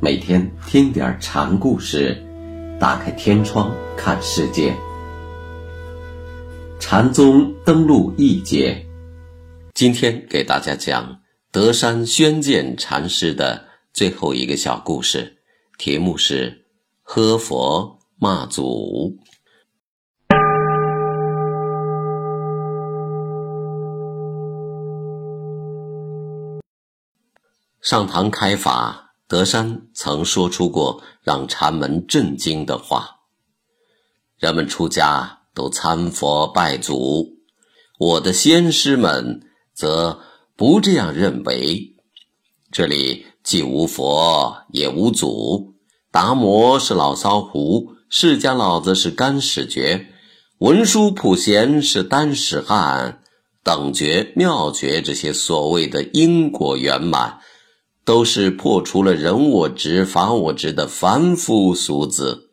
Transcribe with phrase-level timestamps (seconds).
[0.00, 2.22] 每天听点禅故事，
[2.78, 4.74] 打开天窗看世界。
[6.78, 8.84] 禅宗登陆一节，
[9.72, 11.20] 今天给大家讲
[11.50, 15.38] 德山宣鉴禅师的最后一个小故事，
[15.78, 16.66] 题目是
[17.02, 19.16] “喝佛骂祖”。
[27.80, 29.03] 上堂开法，
[29.34, 33.16] 德山曾说出过让禅门震惊的话
[34.38, 37.38] ：“人们出家都参佛拜祖，
[37.98, 39.40] 我的先师们
[39.74, 40.20] 则
[40.54, 41.96] 不这样认为。
[42.70, 45.74] 这里既无佛，也无祖。
[46.12, 50.12] 达摩是老骚胡，释迦老子是干始觉，
[50.58, 53.20] 文殊普贤是单始汉，
[53.64, 57.40] 等觉、妙觉这些所谓的因果圆满。”
[58.04, 62.50] 都是破除了人我执、法我执的凡夫俗子，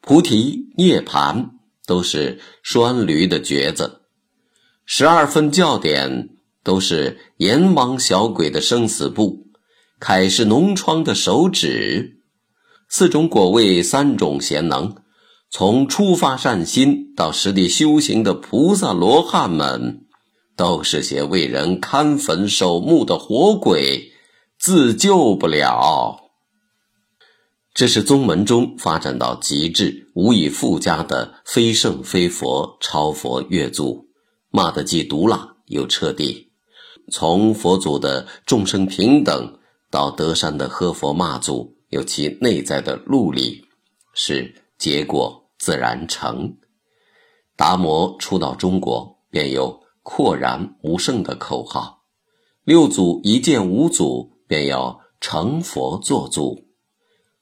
[0.00, 1.50] 菩提涅盘
[1.86, 4.02] 都是拴驴的橛子，
[4.84, 6.28] 十二分教典
[6.62, 9.48] 都是阎王小鬼的生死簿，
[9.98, 12.20] 凯是脓疮的手指，
[12.88, 14.94] 四种果位、三种贤能，
[15.50, 20.06] 从初发善心到实地修行的菩萨罗汉们，
[20.56, 24.12] 都是些为人看坟守墓的活鬼。
[24.66, 26.32] 自救不了，
[27.72, 34.08] 这是宗门中发展到极致、无以复加的非圣非佛、超佛越祖，
[34.50, 36.50] 骂得既毒辣又彻底。
[37.12, 39.56] 从佛祖的众生平等，
[39.88, 43.64] 到德山的喝佛骂祖，有其内在的路理，
[44.14, 46.56] 是结果自然成。
[47.54, 52.00] 达摩初到中国，便有阔然无胜的口号，
[52.64, 54.34] 六祖一见五祖。
[54.46, 56.66] 便要成佛作祖，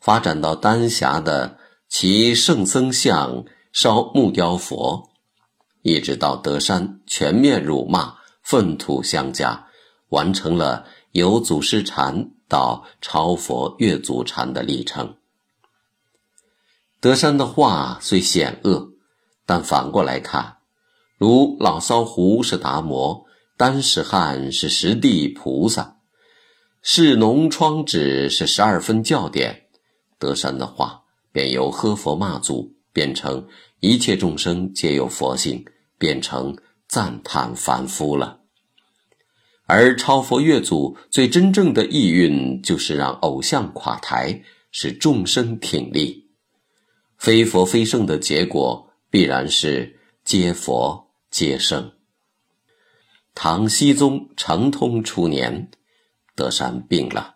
[0.00, 5.10] 发展到丹霞的其圣僧像烧木雕佛，
[5.82, 9.66] 一直到德山全面辱骂粪土相加，
[10.08, 15.16] 完成了由祖师禅到超佛越祖禅的历程。
[17.00, 18.90] 德山的话虽险恶，
[19.46, 20.58] 但反过来看，
[21.16, 23.24] 如老骚胡是达摩，
[23.56, 25.96] 丹石汉是十地菩萨。
[26.82, 29.66] 是脓疮纸是十二分教典，
[30.18, 33.46] 德山的话便由喝佛骂祖变成
[33.80, 35.62] 一切众生皆有佛性，
[35.98, 36.56] 变成
[36.88, 38.40] 赞叹凡夫了。
[39.66, 44.42] 而超佛越祖最真正的意蕴，就是让偶像垮台，
[44.72, 46.30] 使众生挺立。
[47.18, 51.92] 非佛非圣的结果，必然是皆佛皆圣。
[53.34, 55.70] 唐僖宗成通初年。
[56.40, 57.34] 德山病了，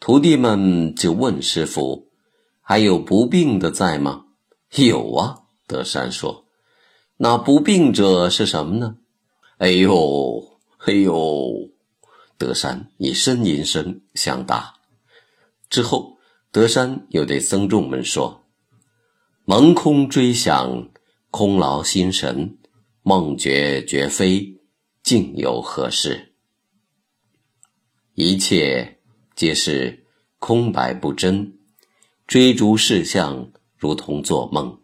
[0.00, 2.08] 徒弟们就问师傅
[2.60, 4.24] ：“还有不病的在吗
[4.74, 6.44] ？”“有啊。”德山说。
[7.18, 8.96] “那不病者是什么呢
[9.58, 11.70] ？”“哎呦，哎呦！”
[12.36, 14.74] 德山以呻吟声相答。
[15.68, 16.18] 之后，
[16.50, 18.42] 德山又对僧众们说
[19.46, 20.88] ：“蒙空追想，
[21.30, 22.56] 空劳心神；
[23.04, 24.58] 梦觉觉非，
[25.04, 26.26] 竟有何事？”
[28.20, 28.98] 一切
[29.34, 30.04] 皆是
[30.38, 31.58] 空白不真，
[32.26, 34.78] 追逐事项如同做梦。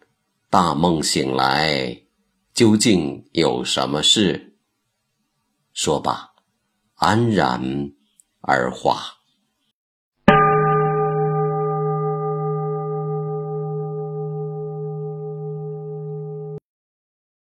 [0.49, 2.01] 大梦醒来，
[2.55, 4.57] 究竟有什么事？
[5.75, 6.31] 说罢，
[6.95, 7.93] 安然
[8.41, 9.16] 而化。